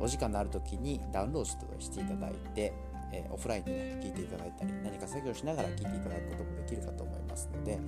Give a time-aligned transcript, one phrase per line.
[0.00, 2.72] お時間のある時にダウンロードしていただいて
[3.12, 7.78] えー、オフラインでね、聞いていただいたり、何か作業しながら聞いていただくこともできるかと思いますので、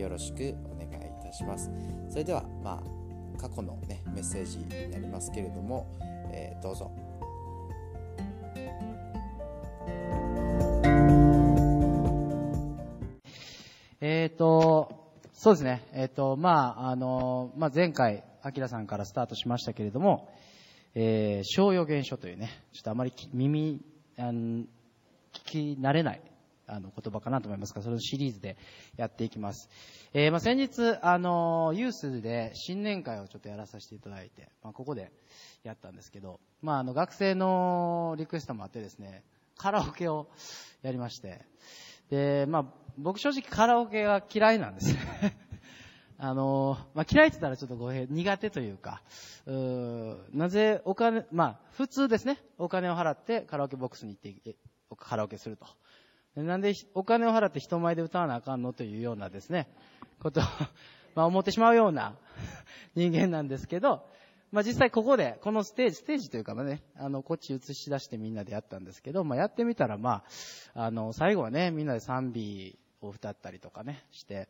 [0.00, 1.70] よろしくお願いいたします。
[2.10, 5.86] それでは、まあ、過去のね、メッセージになりますけれども、
[6.32, 6.92] えー、どうぞ。
[14.00, 14.92] えっ、ー、と、
[15.32, 15.82] そうですね。
[15.92, 20.28] えっ、ー、と、まあ、あの、まあ、前回、アキラさんからスタートしましたけれども、
[20.94, 23.80] えー、商用現象というね、ちょっとあまり耳
[24.16, 24.64] あの
[25.32, 26.22] 聞き慣れない
[26.68, 28.56] あの言葉かなと思いますが、それのシリーズで
[28.96, 29.68] やっていきます。
[30.12, 35.10] えー、まあ、先日、あの、ユースで新年会をちょっとやらさせていただいて、まあ、ここで
[35.64, 39.24] やったんですけど、まあ、あの、学生のリクエストもあってですね、
[39.56, 40.28] カラオケを
[40.82, 41.40] やりまして、
[42.10, 42.64] で、まあ、
[42.98, 44.94] 僕正直カラオケが嫌いなんです。
[46.18, 49.02] あの、まあ、嫌いって言ったらちょっと語弊、苦手というか、
[49.46, 52.38] うなぜお金、まあ、普通ですね。
[52.58, 54.56] お金を払ってカラオケボックスに行って
[54.96, 55.66] カラオケすると。
[56.42, 59.68] なんでお金を払って人前で歌わなあかんのというようなですね、
[60.20, 60.42] ことを
[61.14, 62.16] まあ、思ってしまうような
[62.94, 64.08] 人間なんですけど、
[64.50, 70.24] まあ、実際ここで、このステージ、ステージというかね、あの、こっち映し出してみんなでやったんですけど、まあ、やってみたら、ま
[70.74, 74.48] あ、あの、最後はね、みんなで賛美を歌ったりとかね、して、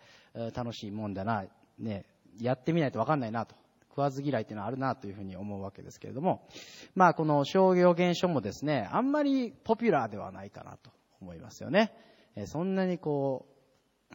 [0.55, 1.47] 楽しいもんだな、
[1.79, 2.05] ね、
[2.41, 3.55] やってみないとわかんないなと。
[3.91, 6.47] 食わず嫌いっていうのはあるなというふうに思うわけですけれども、
[6.95, 11.93] まあこの商業現象もですね、あんまりポピュラーではないかなと思いますよね。
[12.37, 13.47] えそんなにこ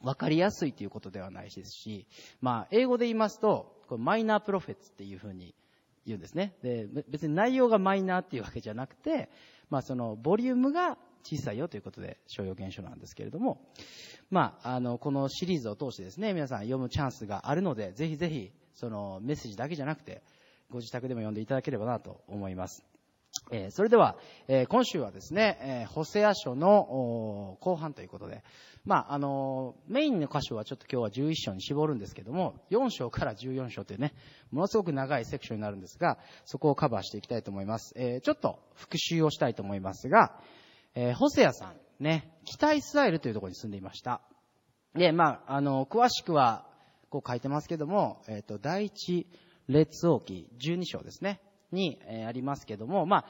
[0.02, 2.08] う、わかりやすいということではないですし、
[2.40, 5.54] まあ英語で言いますと、こマイナープロフェッツっていうふうに
[6.06, 6.56] 言うんですね。
[6.64, 9.30] で、別に内容がマイナーっていうわけじゃなくて、
[9.70, 13.62] まあそのボリュームが小さいよということで、商用現象なんですけれども、
[14.30, 20.22] まあ、あの、このシリーズを通してですね、皆さん読むチャンスがあるので、ぜひぜひ、そのメッセージだけじゃなくて、
[20.70, 22.84] ご自宅でも読んでいただければなと思います。
[23.52, 24.16] えー、それでは、
[24.48, 28.44] えー、今週はですね、えー、ホセア書の後半ということで、
[28.86, 34.14] まあ、あのメインの箇所はちょっと今日は11章に絞るんですけども、4章から14章というね、
[34.52, 37.94] ものすごく長いセクションになるんですが、そこをカバーしていきたいと思います。
[37.96, 40.40] えちょっと復習をしたいと思いますが、
[40.96, 44.22] えー、ホセアさん、ね、北イスラエルというところに住んでいました。
[44.96, 46.68] で、まあ、あの、詳しくは、
[47.10, 49.28] こう書いてますけども、えっ、ー、と、第一
[49.68, 53.26] 列王記12章ですね、に、えー、ありますけども、まあ、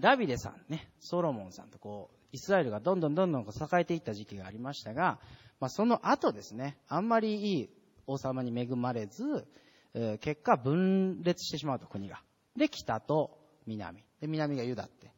[0.00, 3.46] ダビデさんね、ソロモンさんとこう、イスラエルがどんどんどんどん栄
[3.80, 5.18] えていった時期がありましたが、
[5.60, 7.70] まあ、その後ですね、あんまりいい
[8.06, 9.46] 王様に恵まれず、
[9.94, 12.22] えー、結果分裂してしまうと国が。
[12.56, 14.02] で、北と南。
[14.20, 15.12] で、南がユダって、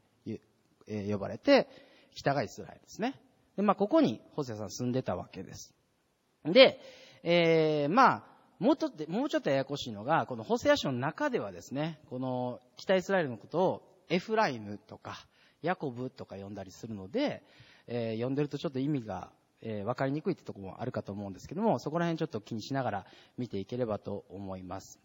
[0.87, 1.69] えー、呼ばれて、
[2.19, 3.15] 北がイスラエルですね。
[3.56, 5.73] で、まあ、ここにホセさん住んでたわけです。
[6.45, 6.81] で、
[7.23, 8.25] えー、まあ、
[8.59, 15.27] もうちょっと、もうちょっとややこしいのが、このホセア書の中ではですね、この北イスラエルのことをエフライムとか、
[15.62, 17.45] ヤコブとか呼んだりするので、
[17.87, 19.31] えー、呼んでるとちょっと意味が、
[19.61, 23.06] えー、分かりにくいってとこもあるかと思うんですけども、そこら辺ちょっと気にしながら
[23.37, 24.99] 見ていければと思います。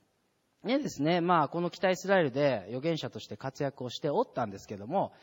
[0.63, 5.13] でですね、まあ、この北イスラエルで預言者として活躍をしておったんですけども、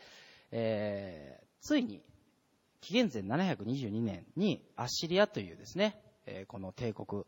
[0.51, 2.01] えーついに、
[2.81, 7.23] 紀元前722年にアッシリアというですね、えこの帝国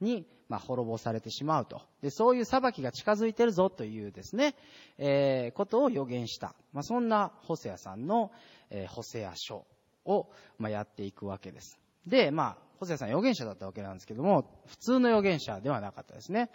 [0.00, 1.82] に、まあ、滅ぼされてしまうと。
[2.02, 4.54] で、そういう裁きが近づいてるぞというですね、
[4.98, 6.54] えー、ことを予言した。
[6.72, 8.30] まあ、そんなホセアさんの、
[8.70, 9.66] えー、ホセア書
[10.04, 11.78] を、まあ、やっていくわけです。
[12.06, 16.50] で、まあ、ホセアさん預言者だったわけなんですけども、普通の預言者ではなかったですね。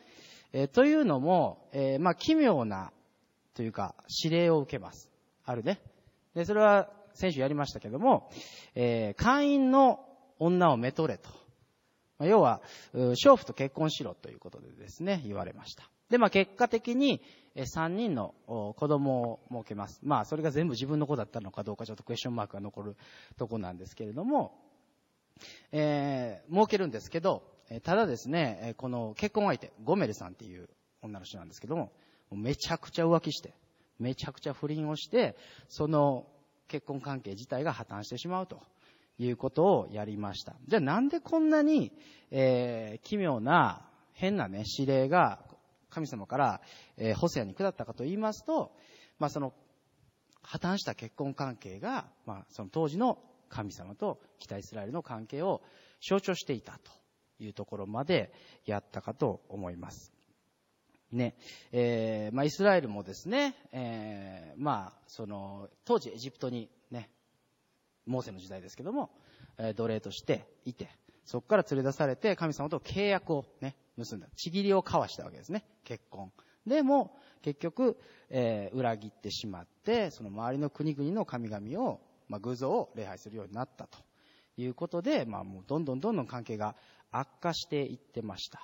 [0.53, 2.91] えー、というのも、えー、まあ、奇妙な、
[3.53, 5.09] というか、指令を受けます。
[5.43, 5.81] あるね。
[6.35, 8.29] で、それは先週やりましたけども、
[8.75, 9.99] えー、会員の
[10.39, 11.29] 女をめとれと
[12.21, 12.27] ま。
[12.27, 12.61] 要は、
[12.93, 15.89] 娼婦と結婚しろということでですね、言われました。
[16.09, 17.21] で、まあ結果的に、
[17.55, 19.99] 3人の子供を設けます。
[20.03, 22.95] まあそれが全部自分の子だったのかどうかちょっとクエスチョンマークが残る
[23.37, 24.57] とこなんですけれども、
[25.73, 27.43] えー、設けるんですけど、
[27.83, 30.69] ただですね、この結婚相手、ゴメルさんっていう
[31.01, 31.91] 女の人なんですけども、
[32.31, 33.53] めちゃくちゃ浮気して、
[34.01, 35.37] めちゃくちゃ不倫をして、
[35.69, 36.27] その
[36.67, 38.61] 結婚関係自体が破綻してしまうと
[39.17, 40.55] いうことをやりました。
[40.67, 41.91] じゃあなんでこんなに、
[42.31, 45.39] えー、奇妙な変なね、指令が
[45.89, 46.61] 神様から、
[46.97, 48.71] えー、ホセアに下ったかと言いますと、
[49.19, 49.53] まあその、
[50.41, 53.19] 破綻した結婚関係が、まあ、その当時の
[53.49, 55.61] 神様と北イスラエルの関係を
[56.01, 56.91] 象徴していたと
[57.43, 58.33] いうところまで
[58.65, 60.11] やったかと思います。
[61.11, 61.35] ね、
[61.71, 67.09] えー、まあ、イスラエルもですね、えー、まあ、その、当時エジプトにね、
[68.05, 69.11] モーセの時代ですけども、
[69.57, 70.89] えー、奴隷としていて、
[71.25, 74.27] そこから連れ出されて神様と契約をね、結んだ。
[74.35, 75.65] ちぎりを交わしたわけですね。
[75.83, 76.31] 結婚。
[76.65, 77.97] でも、結局、
[78.29, 83.97] えー、裏切ってしまって、その周りの国々の神々を、まあ、偶像を礼拝するようになったと
[84.57, 86.75] いうことで、まあ、もうどんどんどんどん関係が
[87.11, 88.61] 悪化していってました。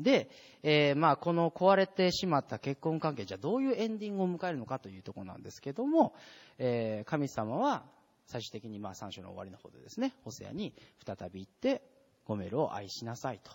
[0.00, 0.30] で、
[0.62, 6.14] えー、まあ、この壊れてしまった結婚関係、じゃあどういうエンディングを迎えるのかというところなんですけども、
[6.58, 7.84] えー、神様は
[8.26, 10.74] 最終的にまあ3章の終わりの方でですね、ホセアに
[11.04, 11.82] 再び行って、
[12.24, 13.50] ゴメルを愛しなさいと。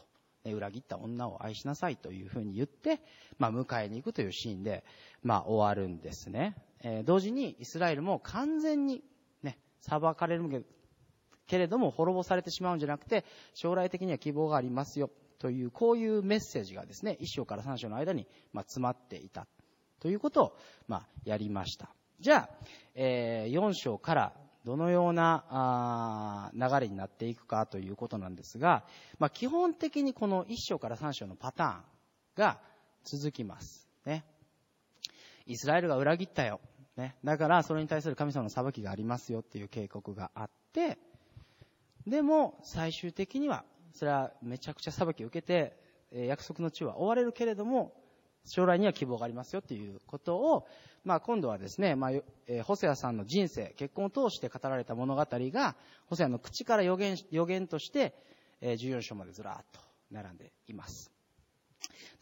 [0.52, 3.00] 裏切った女を愛しなさいというふうに言って、
[3.38, 4.84] まあ、迎えに行くというシーンで、
[5.22, 6.56] まあ、終わるんですね。
[6.82, 9.02] えー、同時にイスラエルも完全に
[9.42, 10.66] ね、裁かれる
[11.48, 13.24] けれども滅ぼされてしまうんじゃなくて、
[13.54, 15.10] 将来的には希望がありますよ。
[15.44, 19.46] という、こういうメッセージがですね、1章から3章の間に、ま、詰まっていた。
[20.00, 20.58] ということを、
[20.88, 21.90] ま、やりました。
[22.22, 22.50] じゃあ、
[22.96, 28.86] え、4章からどのようなあ流れになっていくかということなんですが、
[29.20, 31.84] ま、基本的にこの1章から3章のパターン
[32.38, 32.62] が
[33.04, 33.90] 続きます。
[34.06, 34.24] ね。
[35.46, 36.62] イスラエルが裏切ったよ。
[36.96, 37.18] ね。
[37.26, 40.98] だからそれに対する神様の裁きがありますよっていう警告があって、
[42.08, 45.78] でも最終的には、それはめちゃくちゃ裁きを受けて、
[46.12, 47.94] 約束の地は追われるけれども、
[48.46, 50.68] 将来には希望がありますよということを、
[51.04, 55.76] まあ、今度はですね、まあ、えー、ホセアさんの人生、結婚を通して語られた物語が、
[56.08, 58.14] ホセアの口から予言予言として、
[58.62, 59.80] えー、14章までずらっと
[60.12, 61.12] 並んでいます。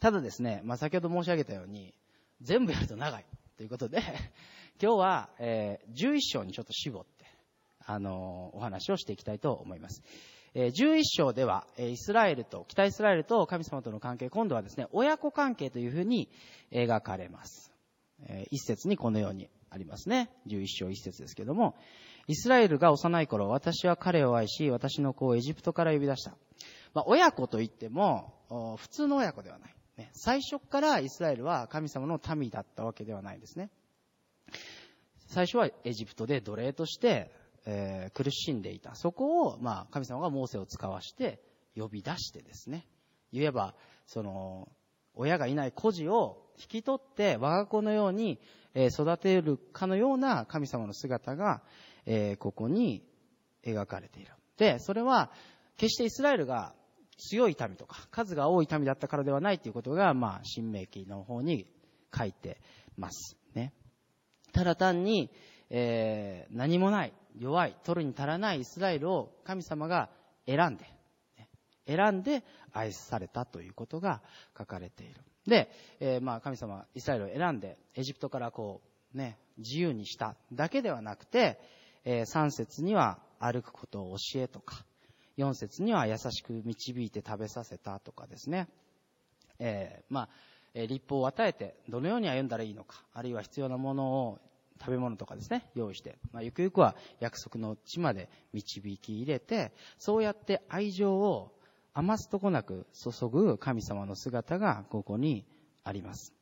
[0.00, 1.94] ただですね、まあ、先ほど申し上げたように、
[2.40, 3.24] 全部やると長い
[3.56, 3.98] ということで、
[4.80, 7.24] 今日は、え、11章にちょっと絞って、
[7.84, 10.02] あの、お話をしていきたいと思います。
[10.54, 16.28] 11章では、イスラエルと、北イスラエルと神様との関係、今度はですね、親子関係というふうに
[16.70, 17.72] 描かれます。
[18.50, 20.30] 一節にこのようにありますね。
[20.46, 21.74] 11章一節ですけども、
[22.28, 26.36] イスラエルが幼い頃、私は彼を愛し、私の子をエジプトから呼び出した。
[26.92, 28.34] まあ、親子といっても、
[28.78, 29.74] 普通の親子ではない。
[29.96, 33.70] ね、最初からイスラエルは神様の民だったわけではないですね。
[35.28, 37.30] 最初はエジプトで奴隷として
[37.64, 38.94] えー、苦しんでいた。
[38.94, 41.40] そこを、まあ、神様がモーセを使わして
[41.76, 42.86] 呼び出してですね。
[43.32, 43.74] 言えば、
[44.06, 44.68] その、
[45.14, 48.40] 親がいない孤児を引き取って我が子のように、
[48.74, 51.62] え育てるかのような神様の姿が、
[52.06, 53.04] えー、ここに
[53.64, 54.32] 描かれている。
[54.56, 55.30] で、それは、
[55.76, 56.74] 決してイスラエルが
[57.18, 61.66] 強い民とか、数が多い民だったからではないということが、まあ、新明記の方に
[62.16, 62.60] 書いて
[62.96, 63.36] ます。
[63.54, 63.72] ね。
[64.52, 65.30] ただ単に、
[65.70, 70.10] えー、何もない、弱い、取るに足らないイスラエルを神様が
[70.46, 70.84] 選んで、
[71.86, 74.22] 選んで愛されたということが
[74.56, 75.20] 書かれている。
[75.46, 75.70] で、
[76.00, 78.80] えー、まあ神様、イスラエルを選んで、エジプトからこ
[79.14, 81.60] う、ね、自由にしただけではなくて、
[82.04, 84.84] えー、3節には歩くことを教えとか、
[85.38, 88.68] 4節には優しく導いて食べさせたとかですね。
[89.58, 90.28] えー、まあ、
[90.74, 94.38] 立法を与えて、どのように歩んだらいいのか、あるいは必要なものを
[94.80, 101.52] 食べ物とかですね、用意して、まあ、ゆくゆくは約束の地まで導き入れて、そうやって愛情を
[101.94, 105.44] 余すとこなく注ぐ神様の姿がここに
[105.84, 106.32] あります。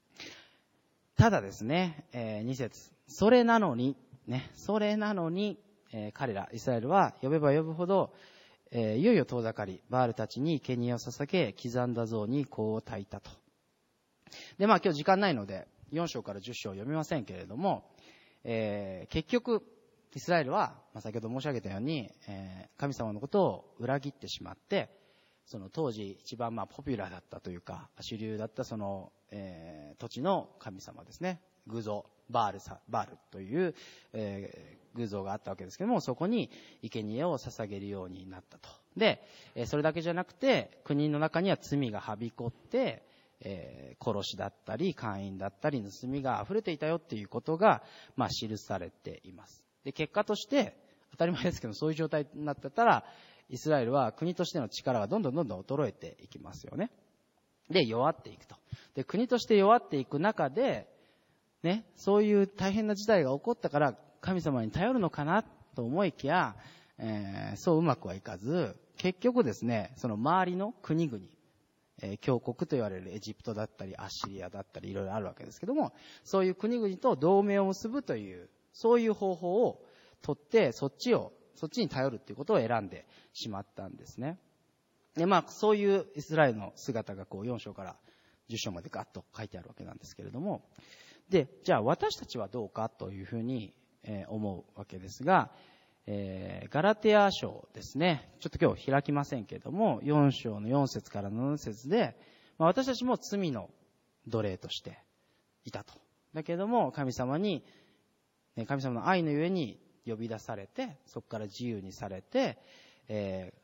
[1.16, 3.96] ただですね、えー、2節それなのに、
[4.26, 5.58] ね、それなのに、
[5.92, 8.12] えー、彼ら、イスラエルは呼べば呼ぶほど、
[8.70, 13.30] えー、いよいよ遠ざかり、バールたちに生贄を捧げ、刻んだ像に香を焚いたと。
[14.58, 17.89] で、まあ今日時間ないので、4章から10章を読みませんけれども、
[18.44, 19.62] えー、結局、
[20.14, 24.90] イスラエルは、まあ、先ほど申し上げたように、えー、神様のことを裏切ってしまって、
[25.46, 31.40] その当時一番まあポピュラーだったというか、主流だったその、えー、土地の神様ですね。
[31.66, 33.74] 偶像、バールさ、バールという、
[34.12, 36.50] えー、偶像があったわけですけども、そこに
[36.82, 38.68] 生贄を捧げるようになったと。
[38.96, 39.22] で、
[39.54, 43.09] えー、それだけじゃなくて、国の中には罪がはびこって、
[43.40, 47.82] えー、殺しだったり、会員だったり、盗みが溢れていたよっていうことが、
[48.16, 49.62] まあ、記されています。
[49.84, 50.76] で、結果として、
[51.12, 53.04] 当たり前ですけど、そういう状態になってたら、
[53.48, 56.90] イスラエルは国としての力がどんどんどんどん衰えていきますよね。
[57.68, 58.56] で、弱っていくと。
[58.94, 60.88] で、国として弱っていく中で、
[61.62, 65.44] ね、そういう大変な事態が起こったから、神様に頼るのかな
[65.74, 66.56] と思いきや、
[66.98, 71.24] えー、そううまくはいかず、結局ですね、その周りの国々、
[72.02, 75.92] えー、強国と言われるエジプトだったり、アッシリアだったり、いろいろあるわけですけども、
[76.24, 79.84] そういう国々と同盟を結ぶという、そういう方法を
[80.22, 84.38] 取って、そっちを、そっちに頼るっていうことを選んでしまったんですね。
[85.14, 87.96] で、まあ、そういうイスラエルの姿がこう4章から
[88.48, 90.62] 10章までガッと書いてあるわけなんですけれども、
[91.28, 95.50] で、じゃあ私たちはどうかというふうに、え思うわけですが、
[96.12, 98.32] えー、ガラテア書ですね。
[98.40, 102.16] ちょっと今日開きませんけども、4章の4節から7節で、
[102.58, 103.70] まあ、私たちも罪の
[104.26, 104.98] 奴隷として
[105.64, 105.94] いたと。
[106.34, 107.64] だけども、神様に、
[108.56, 112.58] ね、神様の愛のゆえに呼び出されて、そこから自由にされて、
[113.06, 113.58] えー、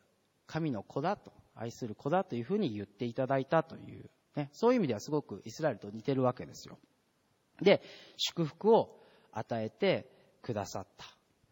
[0.46, 6.78] 神の子だと、愛する子だというふうに言っていただいたという、ね、そういう意味ではすごくイスラエルと似てるわけですよ。
[7.60, 7.82] で、
[8.16, 9.00] 祝福を
[9.32, 10.08] 与えて
[10.42, 11.06] くださった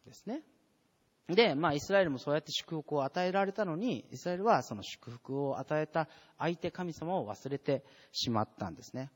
[0.06, 0.44] ですね。
[1.28, 9.10] で、まあ、イスラエルもそうやって祝福を与えられたのに、イスラエルはその祝福を与えた相手神様を忘れてしまったんですね。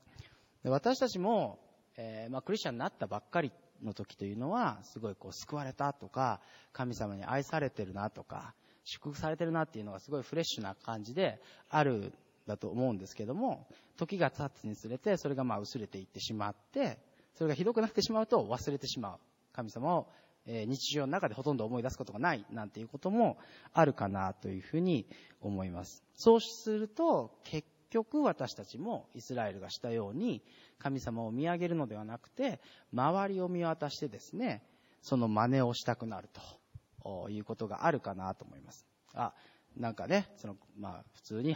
[0.63, 1.59] で私たちも、
[1.97, 3.51] えー、まあ、クリスチャンになったばっかり
[3.83, 6.41] の時というのは、すごいこう、救われたとか、
[6.73, 11.39] 神様に愛されてるなとか、祝福されてるなっていうのがすごいフレッシュな感じで
[11.69, 12.11] ある
[12.47, 16.97] だと思うんですけども、時が経つにつれて、それがまあ薄れていってしまって、
[17.35, 19.19] それがひどくなってしまうと忘れてしまう。
[19.53, 20.07] 神様を
[20.45, 23.37] え日常の中でほとんど思い出すことがないなんていうことも
[23.73, 25.05] あるかなというふうに
[25.41, 26.03] 思います。
[26.15, 30.41] そうすると、結局私たちもイスラエルがしたように
[30.77, 32.59] 神様を見上げるのではなくて、
[32.93, 34.63] 周りを見渡してですね、
[35.01, 36.29] その真似をしたくなる
[37.03, 38.85] ということがあるかなと思います。
[39.13, 39.33] あ、
[39.75, 41.55] なんかね、その、まあ、普通に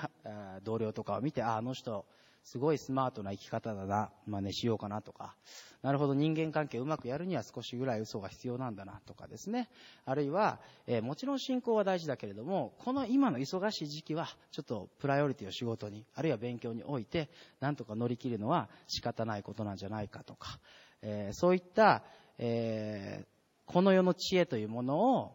[0.64, 2.06] 同僚とかを見て、あ、あの人、
[2.44, 5.36] すごいスマートな生き方だな、真似しようかなとか、
[5.82, 9.70] なるほど人間関係をうまくやるには少しぐらい嘘が必要なんだなとかですね。
[10.06, 20.60] あるいは、えー、もちろん信仰は大事だけれども、この今の忙しい時期は、ちょっとプライオリティを仕事に、あるいは勉強において、なんとか乗り切るのは仕方ないことなんじゃないかとか、
[21.02, 22.04] えー、そういった、
[22.38, 23.26] えー、
[23.66, 25.32] この世の知恵というものを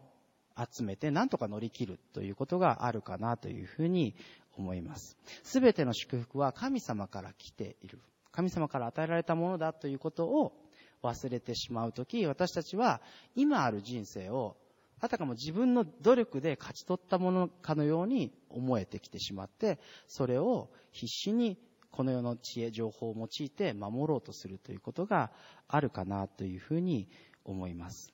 [0.57, 4.15] 集めてなんとか乗り切るということがあるかなというふうに
[4.59, 5.17] 思います。
[5.43, 7.99] すべての祝福は神様から来ている。
[8.31, 10.53] 神様から与えられたものだということを
[11.01, 13.01] 忘れてしまうとき、私たちは
[13.35, 14.57] 今ある人生を
[14.99, 21.57] あたかも自分の努力で勝ち取ったものかのように思えてきてしまって、それを必死に
[21.91, 25.31] この世の知恵、情報を用いて守ろうとするということが
[25.67, 27.07] あるかなというふうに
[27.45, 28.13] 思います。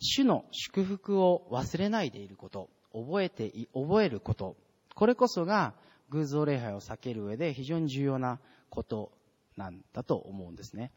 [0.00, 4.56] 主の祝福を忘れないでいること、覚えて、覚えること、
[4.94, 5.74] これこそが
[6.10, 8.38] 偶像礼拝を避ける上で非常に重要な
[8.70, 9.12] こと
[9.56, 10.92] なんだと思うんですね。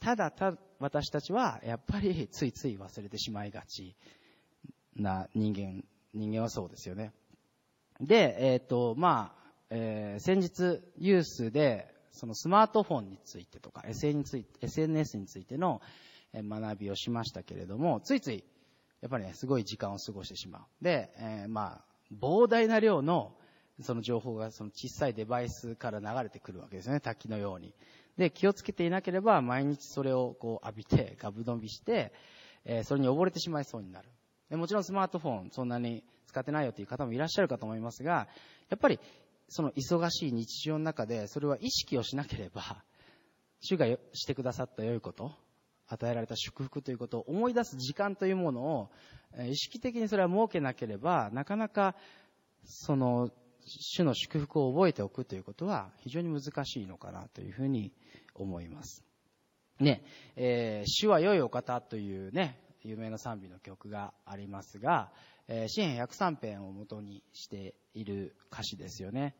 [0.00, 3.94] ただ、た、私たちはやっぱりついつい忘れてしまいがち
[4.96, 5.84] な人間、
[6.14, 7.12] 人間はそうですよね。
[8.00, 15.80] で、えっ、ー、と、まあ、えー、先日ユースでそのスマートフォンについてとか SNS についての
[16.34, 18.42] 学びをしましたけれども、ついつい
[19.00, 20.84] やっぱりね、すごい時間を過ごしてしまう。
[20.84, 23.32] で、えー、まあ、膨大な量の
[23.82, 27.74] その情報がその小さいデバイスから流れてくるわけですね、滝のように。
[28.16, 32.12] で、気をつけていなければ毎日それをこう浴びて、ガブ飲みして、
[32.64, 34.08] えー、それに溺れてしまいそうになる。
[34.50, 38.28] でもちろんスマートフォンそんなに使ってないよという方もいらっしゃるかと思いますが、
[38.68, 39.00] やっぱり
[39.48, 42.84] その忙しい日常の中でそれは意識をしなければ、
[43.60, 45.32] 主がしてくださった良いこと、
[45.90, 48.90] 与えられた祝福ということを思い出す時間というものを、
[49.48, 51.96] 意識的にそれは設けなければ、なかなか、
[52.64, 53.30] その、
[53.66, 57.92] 主の祝福を覚えておくということは非常に難しいのかなというふうに
[58.34, 59.04] 思います。
[59.78, 60.02] ね、
[60.36, 65.10] えー、主は良いお方というね、有名な賛美の曲がありますが、
[65.48, 69.34] えー、詩篇103編を元にしている歌詞ですよね。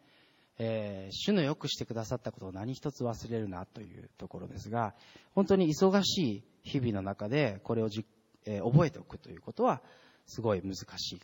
[0.62, 4.94] えー、主のよくしてくださったことを何一つ忘れるなというところですが、
[5.34, 8.04] 本当に忙しい日々の中でこれをじ、
[8.44, 9.80] えー、覚えておくということは
[10.26, 11.20] すごい難しい。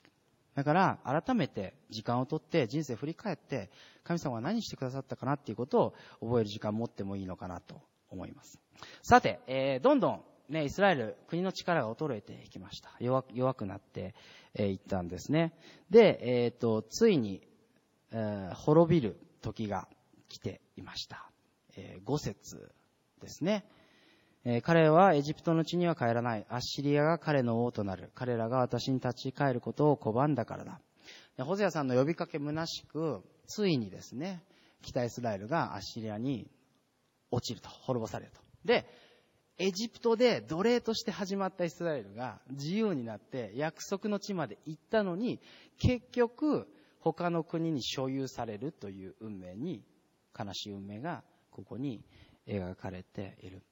[0.55, 3.69] だから、改めて時間をとって人生を振り返って、
[4.05, 8.59] 神様は何してくださったかなっていうことを覚える時間を持ってもいいのかなと思います。
[9.03, 12.91] さて、えー、どんどんね、イスラエル、国の力が衰えていきました。
[13.01, 14.15] 弱弱くなって
[14.55, 15.53] い、えー、ったんですね。
[15.91, 17.47] で、えっ、ー、と、ついに、
[18.13, 19.89] えー、滅びる時が
[20.29, 21.31] 来ていました。
[21.77, 22.73] え、5節
[23.21, 23.65] ですね。
[24.45, 26.47] え、彼はエジプトの地には帰らない。
[26.49, 28.11] アッシリアが彼の王となる。
[28.15, 30.81] 彼らが私に立ち返ることを拒んだからだ。
[31.37, 34.43] でホゼアさんの呼びかけ虚しく、ついにですね、
[34.83, 36.49] 北イスラエルがアッシリアに
[37.31, 38.41] 落ちると、滅ぼされると。
[38.65, 38.87] で、
[39.59, 45.41] エジプトで奴隷として始まったイスラエルが自由になって約束の地まで行ったのに、
[45.79, 46.69] 結局、
[47.13, 49.85] 他の国に所有されるという運命に、
[50.39, 52.05] 悲しい運命がここに
[52.49, 53.63] 描かれている。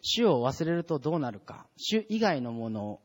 [0.00, 3.00] 主を忘れるとどうなるか、主以外のもの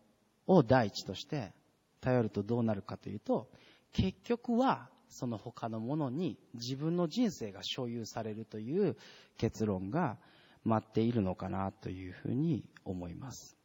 [0.48, 1.54] を第一として
[2.00, 3.50] 頼るとどうなるかというと、
[3.92, 8.96] 結局はその他のものに自分の人生が所有されるという
[9.38, 10.18] 結論が
[10.64, 13.58] 待っているのかなというふうに思います。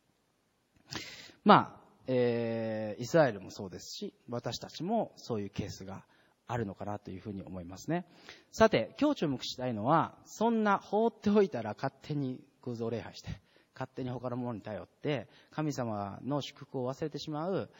[1.45, 6.05] まあ、えー、イスラエルもそうですし、私たちもそういうケースが
[6.47, 8.07] あるのかなというふうに思いますね。
[8.51, 13.41] さて、今日注目したいのは、そんな放っておいたら勝手に偶像礼拝して、
[13.75, 17.71] 勝手に他のものに頼って、神様の祝福を忘れてしまう、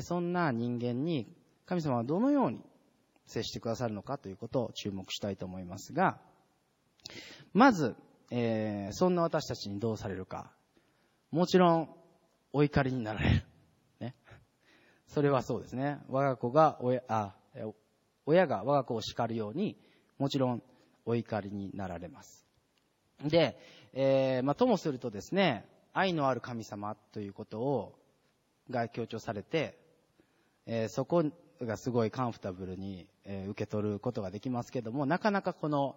[0.00, 1.28] そんな人間に、
[1.66, 2.60] 神様はどのように
[3.26, 6.18] 接してくださるのかということを注目したいと思いますが、
[7.52, 7.96] まず、
[8.30, 10.52] えー、そんな私たちにどうされるか。
[11.30, 11.88] もちろん、
[12.52, 13.51] お怒りになられる。
[15.12, 15.98] それはそうですね。
[16.08, 17.34] 我が子が親、あ、
[18.24, 19.76] 親が我が子を叱るように、
[20.18, 20.62] もちろん
[21.04, 22.46] お怒りになられます。
[23.22, 23.58] で、
[23.92, 27.98] えー、まあ、ともするとですね、愛のある神様ということを、
[28.70, 29.78] が強調されて、
[30.64, 31.24] えー、そこ
[31.60, 35.96] がすごいカンフタブルに、えー、受け取ることができますけども、なかなかこの、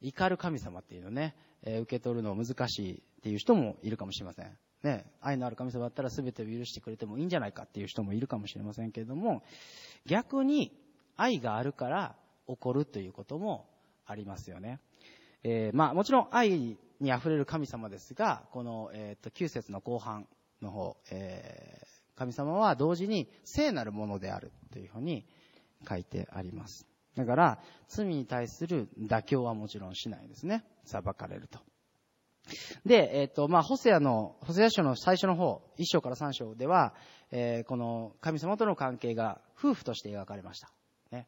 [0.00, 4.56] 怒る神様っていうのね、え、受け取るの難しいっていう人もいるかもしれません。
[4.82, 9.42] ね、愛のある神様だったら全てを許してくれてもいいんじゃないかっていう人もいるかもしれませんけれども、
[10.06, 10.72] 逆に
[11.16, 12.16] 愛があるから
[12.46, 13.68] 怒るということも
[14.06, 14.80] ありますよね。
[15.42, 20.26] えー、まあもちろん愛に溢れる神様ですが、この、えっ、と、9節の後半
[20.62, 25.24] の方、えー、神様は同時に聖なるものであるというふうに
[25.88, 26.86] 書いてあります。
[27.16, 27.58] だから、
[27.88, 30.64] 罪に対する妥協はもちろんしないですね。
[30.84, 31.58] 裁かれると。
[32.84, 36.94] で、えっ、ー、と、まあ、ホセアの、ホセア書の最初の方、1章から3章では、
[37.30, 40.72] えー、この神様との関係が夫婦として描かれました。
[41.10, 41.26] ね。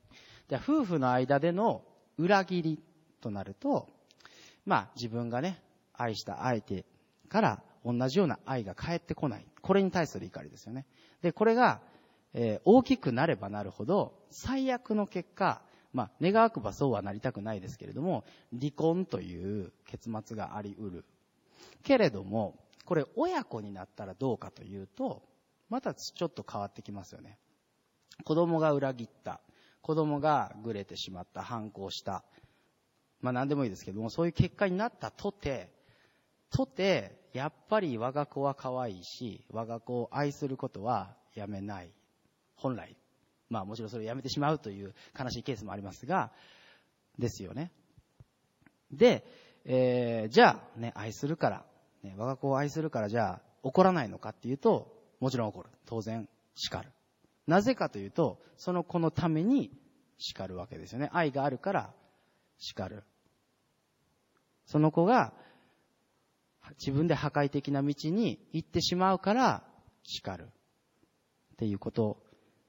[0.48, 1.84] で、夫婦の間での
[2.18, 2.82] 裏切り
[3.20, 3.88] となると、
[4.66, 5.62] まあ、自分がね、
[5.94, 6.84] 愛した相手
[7.28, 9.46] から同じような愛が返ってこない。
[9.62, 10.86] これに対する怒りですよね。
[11.22, 11.80] で、これが、
[12.32, 18.24] えー、大きくなればなるほど、最悪の結果、まあ、願わくばそうはなりたくないですけれども、
[18.58, 21.04] 離婚という結末があり得る。
[21.82, 25.22] けれども、これ親子になったらどうかというと、
[25.68, 27.38] またちょっと変わってきますよね。
[28.24, 29.40] 子供が裏切った。
[29.82, 31.42] 子供がぐれてしまった。
[31.42, 32.24] 反抗した。
[33.20, 35.72] まあ何でもいいですけども、そういう結果になったとて、
[36.50, 41.92] とて、やっぱり我が子は可愛いし、我が子を愛することはやめない。
[42.56, 42.96] 本来
[43.50, 46.32] まあもちろんそれをやめてしまうという悲しいケースもありますが、
[47.18, 47.72] ですよね。
[48.92, 49.24] で、
[49.64, 51.64] えー、じゃあ、ね、愛するから、
[52.02, 55.68] ね、我が子を愛するからじゃあ怒らないのかっていうと、もちろん怒る。
[55.86, 56.88] 当然叱る。
[57.46, 59.70] なぜかというと、その子のために
[60.18, 61.10] 叱るわけですよね。
[61.12, 61.92] 愛があるから
[62.58, 63.04] 叱る。
[64.66, 65.32] その子が
[66.78, 69.64] 自分で破壊的な道に行ってしまうから
[70.04, 70.48] 叱る。
[71.54, 72.22] っていうこと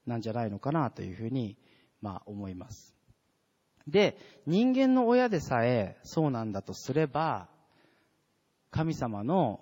[0.06, 1.58] なんじゃないのかなというふうに、
[2.02, 2.91] まあ思います。
[3.92, 7.50] で、人間の親でさえそうなんだとすれば、
[8.72, 9.60] 神様の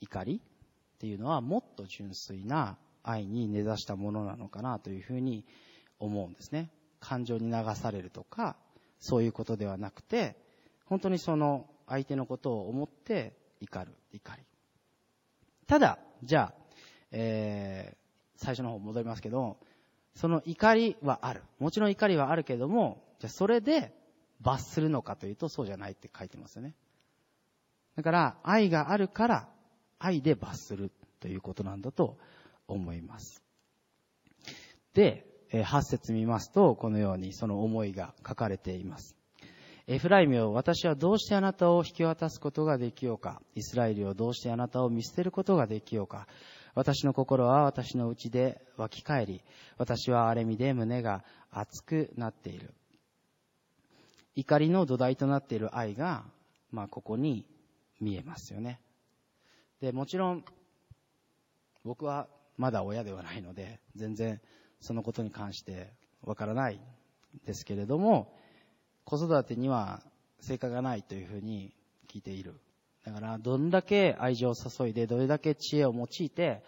[0.00, 5.44] 怒りっていうのはもっと純粋な愛に根ざしたものなのかなというふうに
[5.98, 6.70] 思うんですね。
[7.00, 8.56] 感情に流されるとか、
[8.98, 10.36] そういうことではなくて、
[10.86, 14.42] 本当にその相手のことを思って怒る、怒り。
[15.66, 16.54] ただ、じゃあ、
[17.10, 17.96] え
[18.36, 19.58] 最初の方戻りますけど、
[20.14, 21.42] その怒りはある。
[21.58, 23.94] もちろん怒りはあるけども、じゃあそれで
[24.40, 26.74] 罰するのかというとそうじゃないって書いてますよね。
[27.96, 29.48] だから愛があるから
[29.98, 32.18] 愛で罰するということなんだと
[32.68, 33.42] 思います。
[34.92, 39.16] で、8節見ますと、このようにその思いが書かれています。
[39.86, 43.42] エフライムよ、私はどうしてあなたを引き渡すことができようか。
[43.54, 46.26] イスラエルをどうしてあなたを見捨てることができようか。
[46.74, 49.42] 私の心は私の内で湧き返り、
[49.76, 52.74] 私は荒れみで胸が熱くなっている。
[54.36, 56.24] 怒りの土台となっている愛が、
[56.70, 57.46] まあ、ここに
[58.00, 58.80] 見えますよね。
[59.80, 60.44] で、もちろん、
[61.84, 64.40] 僕はまだ親ではないので、全然
[64.80, 65.92] そのことに関して
[66.22, 66.80] わからない
[67.44, 68.36] ですけれども、
[69.04, 70.02] 子育てには
[70.40, 71.74] 成果がないというふうに
[72.08, 72.60] 聞いている。
[73.04, 76.62] だから、どんだけ愛情を注いで、どれだけ知恵を用いて、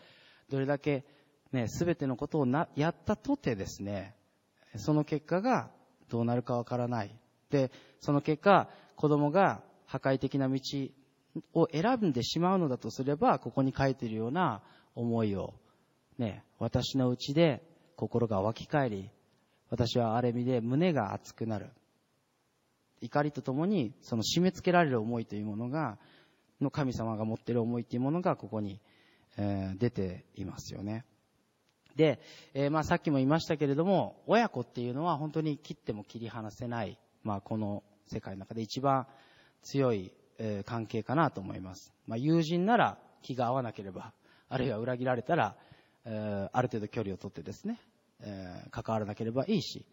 [0.51, 1.05] どれだけ
[1.53, 4.15] ね、すべてのことをな、やったとてですね、
[4.77, 5.71] その結果が
[6.09, 7.15] どうなるかわからない。
[7.51, 10.59] で、その結果、子供が破壊的な道
[11.55, 14.63] を選んでしまうのだとすれば、ここに書いているような
[14.95, 15.55] 思いを、
[16.19, 17.63] ね、私のうちで
[17.97, 19.11] 心が湧き返り、
[19.71, 21.71] 私はある意味で胸が熱くなる。
[23.01, 25.99] 怒りとともに、その締め付けられる思いというものが、
[26.61, 28.81] の神様が持っている思いというものがここに、
[29.37, 31.05] えー、出ていますよね。
[31.97, 32.21] で、
[32.55, 39.09] えー、まあさっきも言いましたけれども、親子っていうのは本当に切っても切り離せない、まあこの世界の中で一番
[39.65, 41.93] 強い、え、関係かなと思います。
[42.07, 44.13] まあ友人なら気が合わなければ、
[44.49, 45.57] あるいは裏切られたら、
[46.05, 47.81] え、ある程度距離をとってですね、
[48.21, 49.85] え、関わらなければいいし、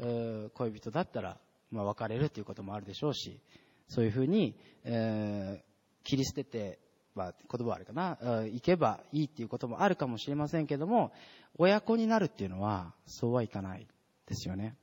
[0.00, 1.38] えー、恋人だったら、
[1.70, 3.38] まあ別れるということもあるでしょうし、
[3.86, 5.62] そういうふうに、え、
[6.02, 6.80] 切り捨てて、
[7.14, 11.12] まあ、言葉はあれかな、行けばいいっていうこともあるかもしれませんけども、
[11.58, 13.86] 親子になるっていうのは、そうはいかない
[14.26, 14.74] ですよね。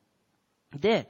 [0.77, 1.09] で、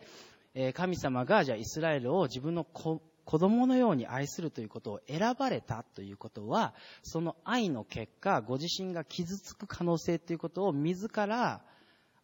[0.74, 11.62] 神様が、じゃあイスラエルを自分の子供のように愛するということを選ばれたということは、その愛の結果、ご自身が傷つく可能性ということを自ら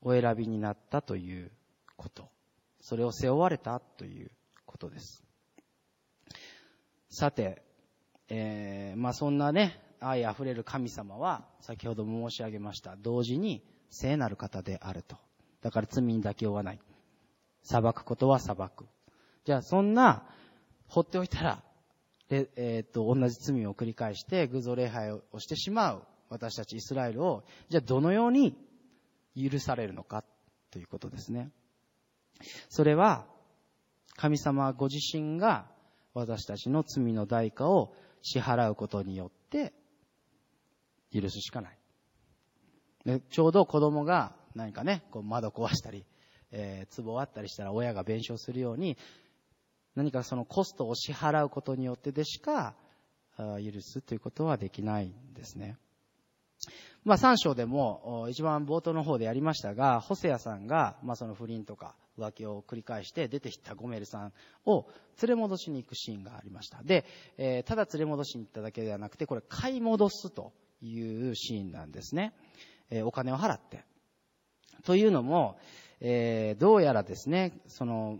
[0.01, 1.51] お選びになったという
[1.95, 2.29] こと。
[2.81, 4.31] それを背負われたという
[4.65, 5.23] ことです。
[7.09, 7.61] さて、
[8.29, 12.95] えー、まあそんなね、愛あふれる神様は、先ほども申し上げました。
[12.97, 15.17] 同時に聖なる方であると。
[15.61, 16.79] だから罪に妥協はない。
[17.65, 18.85] 裁くことは裁く。
[19.43, 20.23] じゃあそんな、
[20.87, 21.63] 放っておいたら、
[22.29, 28.55] でえー、っと、同じ罪を繰り返して偶像礼拝をしてしまう私たちイスラエルを、じゃあどのように
[29.35, 30.23] 許されるのか
[30.71, 31.49] ということですね。
[32.69, 33.25] それは、
[34.15, 35.67] 神様ご自身が
[36.13, 39.73] 私たちの罪の代価を支払うことによって
[41.11, 41.77] 許すしかない。
[43.05, 46.05] でちょうど子供が何かね、こう窓壊したり、
[46.57, 48.97] えー、壺あったりしたら親が弁償するように、
[49.95, 52.75] 何かそのコストを支払うことによってでしか、
[53.37, 55.77] 許すということはできないんですね。
[57.03, 64.33] まあ3章でも、一番冒頭の方でやりましたが、ホセアさんが、まあその不倫とか浮気を繰り返して出てきたゴメルさん
[64.65, 64.87] を
[65.21, 66.81] 連れ戻しに行くシーンがありました。
[66.83, 67.05] で、
[67.37, 72.33] えー、ただ連れ戻しに行っただけではなくて、これ買い戻すというシーンなんですね。
[72.89, 73.83] えー、お金を払って。
[74.85, 75.57] というのも、
[76.01, 78.19] えー、どうやらですね、その、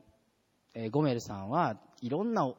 [0.73, 2.53] えゴメルさんはいろんな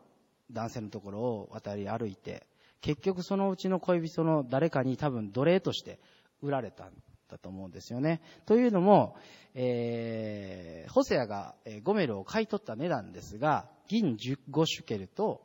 [0.51, 2.47] 男性のところを渡り歩いて、
[2.81, 5.99] 結局そのうちの恋人の誰かに多分奴隷として
[6.41, 6.93] 売られたん
[7.29, 8.21] だと思うんですよね。
[8.47, 9.17] というのも、
[9.55, 15.43] えー、ホセアがゴメルを買い取った値段ですが、銀15シュケルと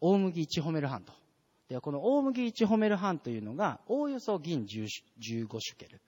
[0.00, 1.12] 大麦1ホメル半と。
[1.68, 6.00] で、この大麦1ホメル半というのが、おおよそ銀15シュケル。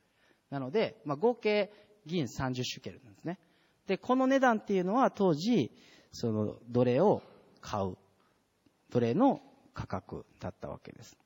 [0.50, 1.72] なので、まあ、合計
[2.08, 3.38] 銀30シュケルなんですね。
[3.86, 5.70] で、この値段っていうのは当時、
[6.10, 7.22] その奴隷を
[7.60, 7.96] 買う、
[8.90, 9.40] 奴隷の
[9.74, 11.16] 価格だったわけです。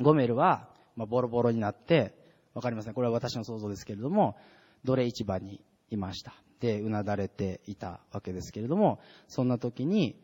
[0.00, 2.14] ゴメルは、まあ、ボロボロになって、
[2.54, 2.94] わかりません。
[2.94, 4.36] これは私の想像ですけれども、
[4.84, 6.34] 奴隷市場にいました。
[6.60, 10.16] で、うなだれていたわけですけれども、そんな時に、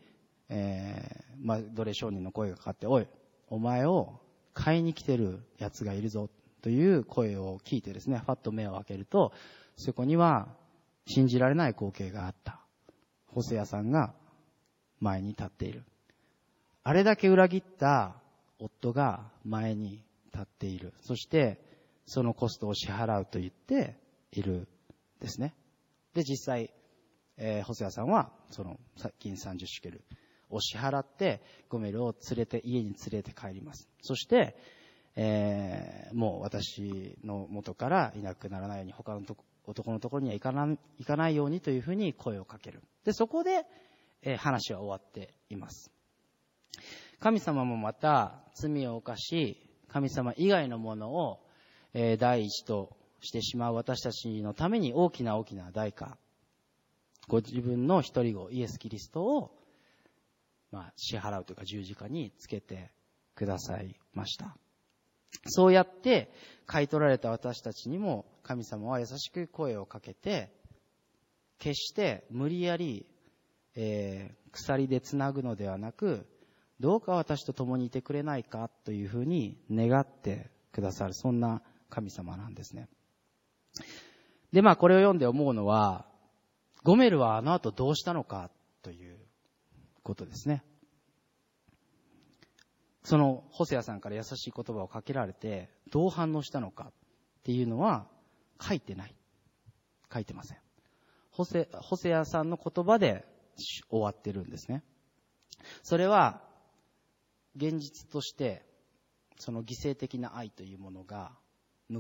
[0.48, 3.06] えー、まあ、奴隷商人の声がかかって、おい、
[3.48, 4.20] お前を
[4.54, 6.30] 買いに来てる奴がいるぞ、
[6.62, 9.32] という声を聞いてですね、ファッと目を開けると、
[9.76, 10.48] そこには
[11.06, 12.60] 信じられない光景があった。
[13.26, 14.14] ホセアさんが
[15.00, 15.84] 前に立っている。
[16.82, 18.16] あれだけ裏切った
[18.58, 20.94] 夫が前に立っている。
[21.00, 21.60] そして、
[22.06, 23.96] そのコストを支払うと言って
[24.32, 24.66] いる
[25.20, 25.54] ですね。
[26.14, 26.72] で、実際、
[27.36, 28.80] えー、細谷さんは、その、
[29.18, 30.02] 金30シュケル
[30.50, 33.88] を支払って、ゴメルを連れて、家に連れて帰ります。
[34.02, 34.56] そして、
[35.16, 39.22] えー、もう私の元からいなくならないように、他の
[39.66, 42.82] 男のところには行かな行かないようにというふうに声をかける。
[43.04, 43.66] で、そこで、
[44.22, 45.90] えー、話は終わっています。
[47.20, 49.56] 神様もまた罪を犯し、
[49.88, 51.40] 神様以外のものを、
[51.94, 56.16] えー、第一としてしまう私たちのために大きな大きな代価、
[57.26, 59.54] ご自分の一人子、イエス・キリストを、
[60.70, 62.90] まあ、支払うというか十字架につけて
[63.34, 64.56] くださいました。
[65.46, 66.32] そうやって
[66.66, 70.50] 買い取られた私たちにも神様は優しく声をかけて、
[71.58, 73.06] 決して無理やり、
[73.74, 76.26] えー、鎖で繋ぐのではなく、
[76.80, 82.88] どうか私と共にいてくれないかというふうに願ってくださる、そんな神様なんですね。
[84.52, 86.06] で、まあこれを読んで思うのは、
[86.84, 88.50] ゴメルはあの後どうしたのか
[88.82, 89.18] という
[90.02, 90.62] ことですね。
[93.08, 96.92] その、ホセアさんから優しい言葉をかけられて、どう反応したのかっ
[97.42, 98.06] ていうのは
[98.60, 99.14] 書いてない。
[100.12, 100.58] 書いてません。
[101.30, 103.24] ホセ、ホセアさんの言葉で
[103.88, 104.84] 終わってるんですね。
[105.82, 106.42] それは、
[107.56, 108.66] 現実として、
[109.38, 111.32] その犠牲的な愛というものが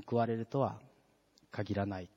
[0.06, 0.78] 報われるとは
[1.50, 2.10] 限らない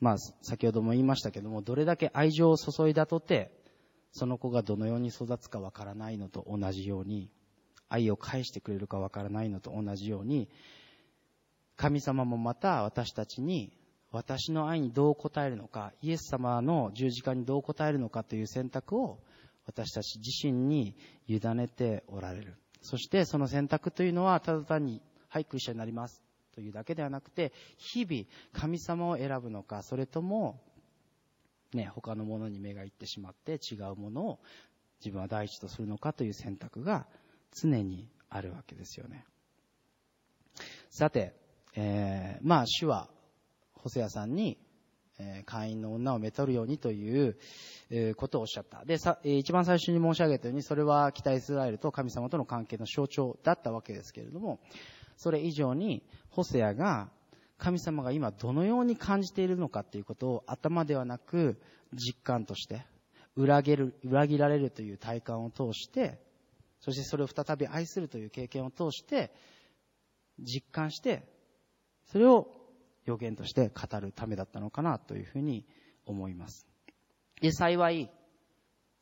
[0.00, 3.59] まあ、先ほども言いましたけども、どれだけ愛情を注いだとて、
[4.12, 7.30] その子がどのように育つかわからないのと同じように、
[7.88, 10.48] 愛を返してくれるかわからないのと同じように、
[11.76, 13.72] 神様もまた私たちに
[14.12, 19.20] 私の愛にどう答えるのか、イエス様の十字架にどう答えるのかという選択を
[19.66, 20.96] 私たち自身に
[21.28, 22.56] 委ねておられる。
[22.82, 26.22] そしてその選択というのはただ単に、はい、クリスチャンになります
[26.54, 30.60] というだけではなくて、日々神様を選ぶのか、それとも、
[31.72, 34.40] ね、他のものに目がいってしまって違うものを
[35.00, 37.06] 自分は第一とするのかという選択が
[37.52, 39.24] 常にあるわけですよね。
[40.90, 41.34] さて、
[41.74, 43.08] えー、まあ主は、
[43.74, 44.58] ホセアさんに、
[45.18, 47.38] えー、会員の女をめとるようにという、
[47.90, 48.84] えー、ことをおっしゃった。
[48.84, 54.60] で、さ、えー、一番最初に申し上げたように、それは北イスラエルと神様との関係の象徴だったわけですけれども、
[55.16, 57.10] それ以上に、ホセアが、
[57.60, 61.60] 神様が今どのように感じているのかということを頭ではなく
[61.92, 62.86] 実感として、
[63.36, 66.18] 裏切る、裏切られるという体感を通して、
[66.80, 69.30] そしてそれを再び愛するという経験を通して、
[70.38, 71.22] 実感して、
[72.06, 72.48] それを
[73.04, 75.66] 予言として語るためだったのかなというふうに
[76.06, 76.66] 思います。
[77.42, 78.10] で、幸い、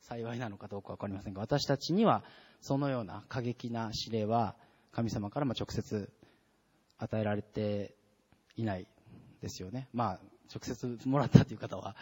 [0.01, 2.23] 幸いなのかどうかわかりませんが、私たちには
[2.59, 4.57] そのような過激な指令は
[4.91, 6.11] 神様からも直接
[6.97, 7.95] 与えられて
[8.59, 8.87] いない
[9.41, 9.87] ですよね。
[9.93, 10.19] まあ、
[10.53, 11.95] 直接もらったという方は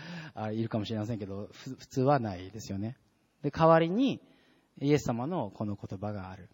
[0.51, 2.97] いるかもしれませんけど、普通はないですよね。
[3.43, 4.21] で、代わりに、
[4.79, 6.49] イエス様のこの言葉がある。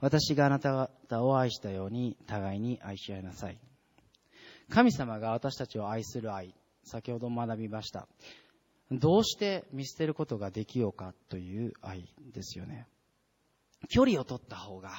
[0.00, 3.58] 私があなた方を愛したように互いに愛し合いなさい。
[4.68, 6.54] 神様が私たちを愛する愛、
[6.84, 8.06] 先ほど学びました。
[8.90, 12.86] どうして見捨てることができようかという愛ですよね。
[13.88, 14.90] 距離を取った方が、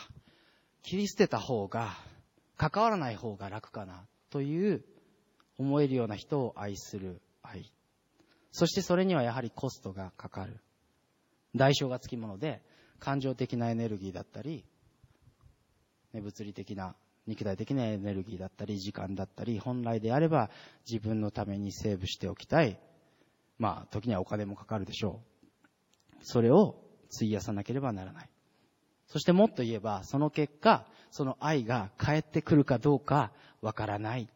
[0.81, 1.95] 切り捨てた方が、
[2.57, 4.83] 関わらない方が楽かなという
[5.57, 7.71] 思えるような人を愛する愛。
[8.51, 10.59] そしてそれにはやはりコストがかかる。
[11.55, 12.61] 代償がつきもので、
[12.99, 14.65] 感情的なエネルギーだったり、
[16.13, 16.95] 物理的な、
[17.27, 20.49] 肉体的なエネルギーだったり、時間だったり、本来であれば
[20.89, 22.79] 自分のためにセーブしておきたい。
[23.57, 26.17] まあ、時にはお金もかかるでしょう。
[26.21, 26.81] それを
[27.13, 28.29] 費やさなければならない。
[29.07, 34.27] そしてもっと言えば、その結果、その愛が返ってくるかどうかわからない。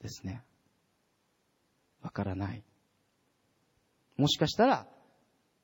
[0.00, 0.42] ですね。
[2.02, 2.62] わからない。
[4.16, 4.86] もしかしたら、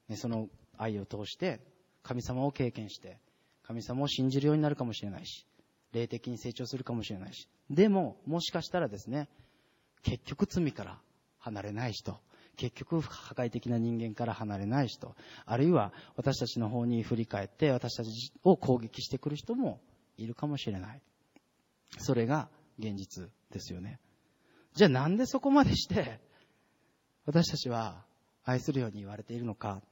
[0.09, 1.61] ね、その愛を通して
[2.03, 3.19] 神様を経験して、
[3.67, 5.47] 神様を信じるようになるかもしれないし、
[5.93, 7.49] 霊的に成長するかもしれないし。
[7.71, 9.29] でも、もしかしたらですね、
[10.03, 10.99] 結局罪から
[11.38, 12.21] 離れない人、
[12.57, 15.14] 結局破壊的な人間から離れない人、
[15.45, 19.81] あるいは私たちの方に振り返って私たちを攻撃してくる人も
[20.17, 21.03] いるかもしれない。
[21.99, 23.99] それが現実ですよね。
[24.75, 26.21] じゃあなんでそこまでして
[27.27, 28.05] 私たちは
[28.45, 29.83] 愛するように言われているのか。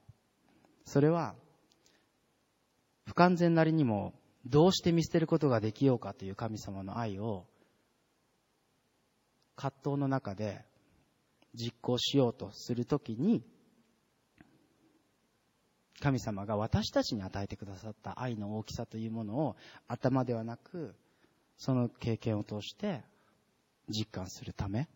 [0.84, 1.34] それは
[3.06, 7.46] 不完全なりにもどうして見捨てることができようかという神様の愛を
[9.54, 10.64] 葛藤の中で
[11.54, 13.42] 実行しようとするときに
[16.00, 20.94] 神様が私たちに与えてくださった愛の大きさというものを頭ではなく
[21.56, 23.02] その経験を通して
[23.88, 24.88] 実感するため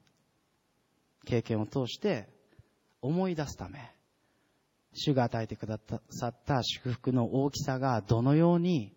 [1.24, 2.28] 経験を通して
[3.02, 3.92] 思い出すため
[4.94, 5.78] 主が与えてくだ
[6.10, 8.92] さった祝福の大きさがどのように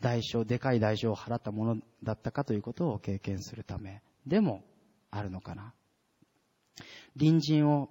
[0.00, 4.64] 代償、でかい代償を払ったものだったかということを経験するためでも
[5.10, 5.72] あるのかな。
[7.18, 7.88] 隣人を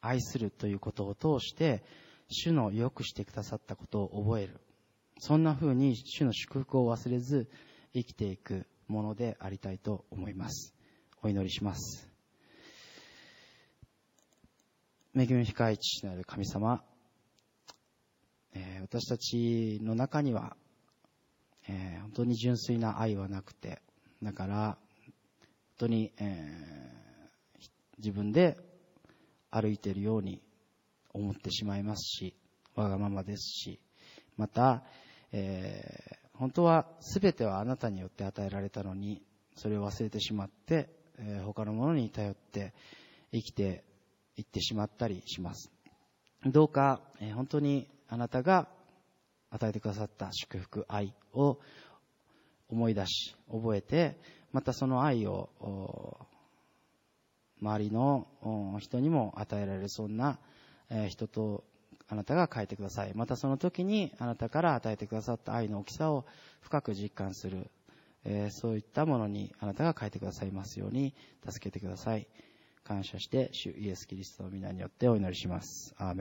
[0.00, 1.82] 愛するということを通して、
[2.28, 4.60] 主の良くしてくださったことを覚える。
[5.18, 7.48] そんな風に主の祝福を忘れず
[7.92, 10.74] 生きていくものでありたいと思います。
[11.22, 12.08] お祈りします。
[15.16, 16.84] 恵み深い父なる神様、
[18.54, 20.56] えー、私たちの中には、
[21.68, 23.82] えー、本当に純粋な愛はなくて、
[24.22, 25.14] だから、本
[25.78, 27.07] 当に、えー、
[27.98, 28.56] 自分で
[29.50, 30.42] 歩いているように
[31.12, 32.34] 思ってしまいますし、
[32.74, 33.80] わがままですし、
[34.36, 34.84] また、
[35.32, 39.22] えー、本当は全てはあなたによって与えられたのに、
[39.56, 42.72] それを忘れてしまって、えー、他のものに頼って
[43.32, 43.84] 生きて
[44.36, 45.72] 言ってしまったりします。
[46.46, 48.68] どうか、え本当にあなたが
[49.50, 51.58] 与えてくださった祝福、愛を
[52.68, 54.20] 思い出し、覚えて、
[54.52, 55.50] またその愛を
[57.60, 58.26] 周りの
[58.78, 60.38] 人にも与えられるそんな
[61.08, 61.64] 人と
[62.08, 63.12] あなたが変えてください。
[63.14, 66.24] またその時にあなたから与えてくださった愛の大きさを
[66.60, 67.70] 深く実感する
[68.24, 71.14] えそういったものにあなたが変えてくださいますように
[71.48, 72.26] 助けてください。
[72.84, 75.94] 感謝して、主イエス・キリストの皆によってお祈りします。
[75.98, 76.16] アーメン。